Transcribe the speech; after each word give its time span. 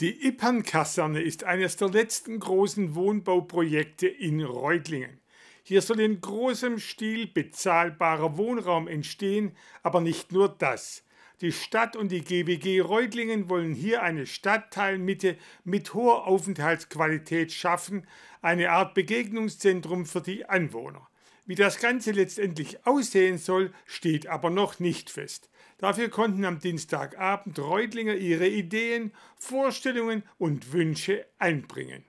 Die 0.00 0.26
Ippern-Kaserne 0.28 1.22
ist 1.22 1.44
eines 1.44 1.78
der 1.78 1.88
letzten 1.88 2.38
großen 2.38 2.94
Wohnbauprojekte 2.94 4.06
in 4.06 4.42
Reutlingen. 4.42 5.22
Hier 5.62 5.80
soll 5.80 6.00
in 6.00 6.20
großem 6.20 6.78
Stil 6.78 7.26
bezahlbarer 7.26 8.36
Wohnraum 8.36 8.88
entstehen, 8.88 9.56
aber 9.82 10.02
nicht 10.02 10.32
nur 10.32 10.50
das. 10.50 11.02
Die 11.40 11.50
Stadt 11.50 11.96
und 11.96 12.12
die 12.12 12.20
GWG 12.20 12.80
Reutlingen 12.80 13.48
wollen 13.48 13.72
hier 13.72 14.02
eine 14.02 14.26
Stadtteilmitte 14.26 15.38
mit 15.64 15.94
hoher 15.94 16.26
Aufenthaltsqualität 16.26 17.50
schaffen, 17.50 18.06
eine 18.42 18.72
Art 18.72 18.92
Begegnungszentrum 18.92 20.04
für 20.04 20.20
die 20.20 20.44
Anwohner. 20.44 21.08
Wie 21.46 21.54
das 21.54 21.78
Ganze 21.78 22.10
letztendlich 22.10 22.84
aussehen 22.86 23.38
soll, 23.38 23.72
steht 23.84 24.26
aber 24.26 24.50
noch 24.50 24.80
nicht 24.80 25.10
fest. 25.10 25.48
Dafür 25.78 26.08
konnten 26.08 26.44
am 26.44 26.58
Dienstagabend 26.58 27.58
Reutlinger 27.58 28.14
ihre 28.14 28.48
Ideen, 28.48 29.12
Vorstellungen 29.36 30.24
und 30.38 30.72
Wünsche 30.72 31.24
einbringen. 31.38 32.04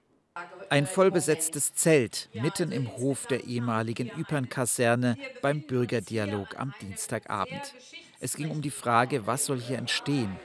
Ein 0.70 0.88
vollbesetztes 0.88 1.74
Zelt 1.74 2.30
mitten 2.34 2.72
im 2.72 2.98
Hof 2.98 3.28
der 3.28 3.44
ehemaligen 3.44 4.10
Ypern-Kaserne 4.10 5.18
beim 5.42 5.62
Bürgerdialog 5.62 6.60
am 6.60 6.74
Dienstagabend. 6.82 7.74
Es 8.20 8.36
ging 8.36 8.50
um 8.50 8.62
die 8.62 8.72
Frage, 8.72 9.28
was 9.28 9.46
soll 9.46 9.60
hier 9.60 9.78
entstehen. 9.78 10.36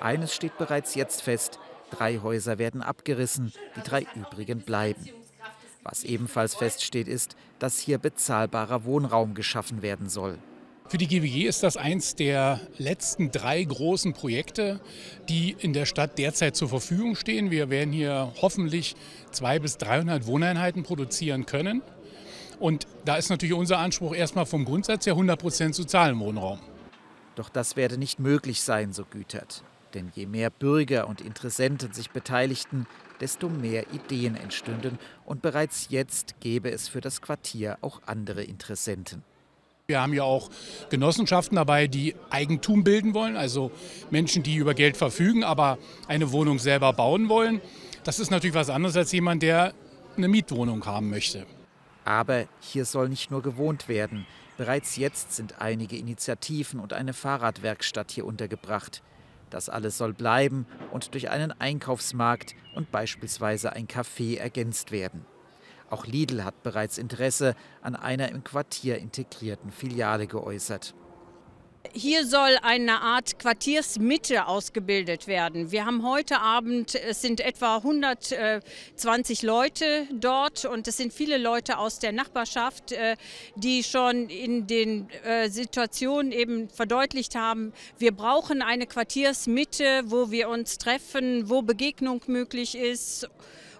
Eines 0.00 0.34
steht 0.34 0.56
bereits 0.56 0.94
jetzt 0.94 1.22
fest, 1.22 1.58
drei 1.90 2.18
Häuser 2.18 2.58
werden 2.58 2.82
abgerissen, 2.82 3.52
die 3.76 3.82
drei 3.82 4.06
übrigen 4.14 4.60
bleiben. 4.60 5.08
Was 5.90 6.04
ebenfalls 6.04 6.54
feststeht, 6.54 7.08
ist, 7.08 7.34
dass 7.58 7.80
hier 7.80 7.98
bezahlbarer 7.98 8.84
Wohnraum 8.84 9.34
geschaffen 9.34 9.82
werden 9.82 10.08
soll. 10.08 10.38
Für 10.88 10.98
die 10.98 11.08
GWG 11.08 11.46
ist 11.46 11.64
das 11.64 11.76
eins 11.76 12.14
der 12.14 12.60
letzten 12.78 13.32
drei 13.32 13.62
großen 13.62 14.12
Projekte, 14.12 14.80
die 15.28 15.56
in 15.58 15.72
der 15.72 15.86
Stadt 15.86 16.16
derzeit 16.16 16.54
zur 16.54 16.68
Verfügung 16.68 17.16
stehen. 17.16 17.50
Wir 17.50 17.70
werden 17.70 17.92
hier 17.92 18.32
hoffentlich 18.40 18.94
200 19.32 19.62
bis 19.62 19.78
300 19.78 20.26
Wohneinheiten 20.26 20.84
produzieren 20.84 21.44
können. 21.44 21.82
Und 22.60 22.86
da 23.04 23.16
ist 23.16 23.30
natürlich 23.30 23.54
unser 23.54 23.78
Anspruch 23.78 24.14
erstmal 24.14 24.46
vom 24.46 24.64
Grundsatz 24.64 25.06
her 25.06 25.14
100 25.14 25.40
Prozent 25.40 25.74
sozialen 25.74 26.18
Wohnraum. 26.20 26.60
Doch 27.34 27.48
das 27.48 27.74
werde 27.74 27.98
nicht 27.98 28.20
möglich 28.20 28.60
sein, 28.60 28.92
so 28.92 29.04
Gütert. 29.04 29.64
Denn 29.94 30.10
je 30.14 30.26
mehr 30.26 30.50
Bürger 30.50 31.08
und 31.08 31.20
Interessenten 31.20 31.92
sich 31.92 32.10
beteiligten, 32.10 32.86
desto 33.20 33.48
mehr 33.48 33.92
Ideen 33.92 34.36
entstünden. 34.36 34.98
Und 35.24 35.42
bereits 35.42 35.88
jetzt 35.90 36.40
gäbe 36.40 36.70
es 36.70 36.88
für 36.88 37.00
das 37.00 37.20
Quartier 37.20 37.78
auch 37.80 38.00
andere 38.06 38.42
Interessenten. 38.42 39.22
Wir 39.86 40.00
haben 40.00 40.14
ja 40.14 40.22
auch 40.22 40.50
Genossenschaften 40.88 41.56
dabei, 41.56 41.88
die 41.88 42.14
Eigentum 42.30 42.84
bilden 42.84 43.12
wollen, 43.12 43.36
also 43.36 43.72
Menschen, 44.10 44.44
die 44.44 44.54
über 44.54 44.72
Geld 44.72 44.96
verfügen, 44.96 45.42
aber 45.42 45.78
eine 46.06 46.30
Wohnung 46.30 46.60
selber 46.60 46.92
bauen 46.92 47.28
wollen. 47.28 47.60
Das 48.04 48.20
ist 48.20 48.30
natürlich 48.30 48.54
was 48.54 48.70
anderes 48.70 48.96
als 48.96 49.10
jemand, 49.10 49.42
der 49.42 49.74
eine 50.16 50.28
Mietwohnung 50.28 50.86
haben 50.86 51.10
möchte. 51.10 51.44
Aber 52.04 52.44
hier 52.60 52.84
soll 52.84 53.08
nicht 53.08 53.32
nur 53.32 53.42
gewohnt 53.42 53.88
werden. 53.88 54.26
Bereits 54.56 54.96
jetzt 54.96 55.32
sind 55.32 55.60
einige 55.60 55.96
Initiativen 55.96 56.78
und 56.78 56.92
eine 56.92 57.12
Fahrradwerkstatt 57.12 58.10
hier 58.12 58.26
untergebracht. 58.26 59.02
Das 59.50 59.68
alles 59.68 59.98
soll 59.98 60.14
bleiben 60.14 60.66
und 60.92 61.12
durch 61.14 61.30
einen 61.30 61.52
Einkaufsmarkt 61.52 62.54
und 62.74 62.90
beispielsweise 62.90 63.72
ein 63.72 63.88
Café 63.88 64.38
ergänzt 64.38 64.92
werden. 64.92 65.26
Auch 65.90 66.06
Lidl 66.06 66.44
hat 66.44 66.62
bereits 66.62 66.98
Interesse 66.98 67.56
an 67.82 67.96
einer 67.96 68.30
im 68.30 68.44
Quartier 68.44 68.98
integrierten 68.98 69.72
Filiale 69.72 70.28
geäußert. 70.28 70.94
Hier 71.94 72.26
soll 72.26 72.58
eine 72.60 73.00
Art 73.00 73.38
Quartiersmitte 73.38 74.46
ausgebildet 74.46 75.26
werden. 75.26 75.72
Wir 75.72 75.86
haben 75.86 76.06
heute 76.06 76.38
Abend, 76.38 76.94
es 76.94 77.22
sind 77.22 77.40
etwa 77.40 77.76
120 77.76 79.40
Leute 79.42 80.06
dort 80.12 80.66
und 80.66 80.86
es 80.86 80.98
sind 80.98 81.14
viele 81.14 81.38
Leute 81.38 81.78
aus 81.78 81.98
der 81.98 82.12
Nachbarschaft, 82.12 82.92
äh, 82.92 83.16
die 83.56 83.82
schon 83.82 84.28
in 84.28 84.66
den 84.66 85.08
äh, 85.24 85.48
Situationen 85.48 86.32
eben 86.32 86.68
verdeutlicht 86.68 87.34
haben, 87.34 87.72
wir 87.98 88.12
brauchen 88.12 88.60
eine 88.60 88.86
Quartiersmitte, 88.86 90.02
wo 90.04 90.30
wir 90.30 90.50
uns 90.50 90.76
treffen, 90.76 91.48
wo 91.48 91.62
Begegnung 91.62 92.20
möglich 92.26 92.76
ist. 92.76 93.26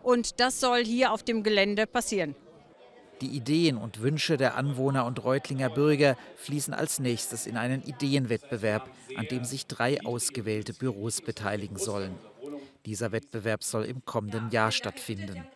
Und 0.03 0.41
das 0.41 0.59
soll 0.59 0.87
hier 0.87 1.12
auf 1.12 1.22
dem 1.22 1.43
Gelände 1.43 1.87
passieren. 1.87 2.34
Die 3.21 3.29
Ideen 3.29 3.77
und 3.77 4.01
Wünsche 4.01 4.37
der 4.37 4.57
Anwohner 4.57 5.05
und 5.05 5.23
Reutlinger 5.23 5.69
Bürger 5.69 6.17
fließen 6.37 6.73
als 6.73 7.01
nächstes 7.01 7.47
in 7.47 7.57
einen 7.57 7.83
Ideenwettbewerb, 7.83 8.89
an 9.17 9.27
dem 9.27 9.45
sich 9.45 9.67
drei 9.67 10.03
ausgewählte 10.05 10.73
Büros 10.73 11.21
beteiligen 11.21 11.77
sollen. 11.77 12.15
Dieser 12.87 13.13
Wettbewerb 13.13 13.63
soll 13.63 13.85
im 13.85 14.05
kommenden 14.05 14.51
Jahr 14.51 14.73
stattfinden. 14.73 15.47